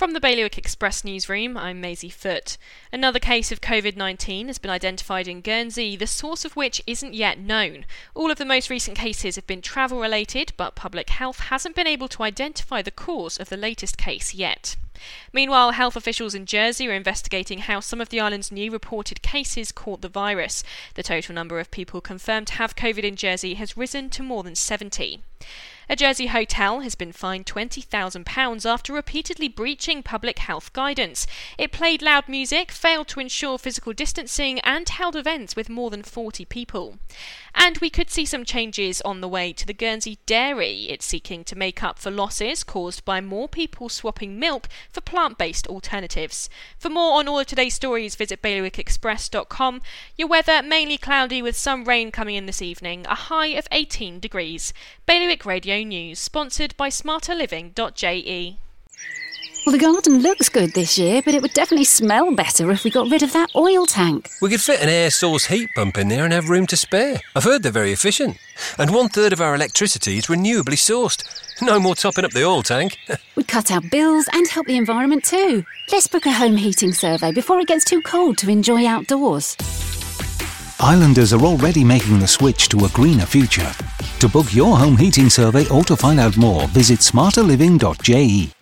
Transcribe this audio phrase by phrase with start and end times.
[0.00, 2.56] From the Bailiwick Express newsroom, I'm Maisie Foot.
[2.90, 7.12] Another case of COVID 19 has been identified in Guernsey, the source of which isn't
[7.12, 7.84] yet known.
[8.14, 11.86] All of the most recent cases have been travel related, but public health hasn't been
[11.86, 14.74] able to identify the cause of the latest case yet.
[15.34, 19.70] Meanwhile, health officials in Jersey are investigating how some of the island's new reported cases
[19.70, 20.64] caught the virus.
[20.94, 24.42] The total number of people confirmed to have COVID in Jersey has risen to more
[24.42, 25.22] than 70.
[25.90, 31.26] A Jersey hotel has been fined £20,000 after repeatedly breaching public health guidance.
[31.58, 36.04] It played loud music, failed to ensure physical distancing, and held events with more than
[36.04, 37.00] 40 people.
[37.56, 40.86] And we could see some changes on the way to the Guernsey Dairy.
[40.88, 45.38] It's seeking to make up for losses caused by more people swapping milk for plant
[45.38, 46.48] based alternatives.
[46.78, 49.82] For more on all of today's stories, visit bailiwickexpress.com.
[50.16, 54.20] Your weather mainly cloudy with some rain coming in this evening, a high of 18
[54.20, 54.72] degrees.
[55.04, 58.58] Bailiwick Radio News, sponsored by smarterliving.je.
[59.66, 62.90] Well, the garden looks good this year, but it would definitely smell better if we
[62.90, 64.30] got rid of that oil tank.
[64.40, 67.20] We could fit an air source heat pump in there and have room to spare.
[67.36, 68.38] I've heard they're very efficient.
[68.78, 71.22] And one third of our electricity is renewably sourced.
[71.60, 72.96] No more topping up the oil tank.
[73.36, 75.64] We'd cut our bills and help the environment too.
[75.92, 79.58] Let's book a home heating survey before it gets too cold to enjoy outdoors.
[80.80, 83.70] Islanders are already making the switch to a greener future.
[84.20, 88.59] To book your home heating survey or to find out more, visit smarterliving.je.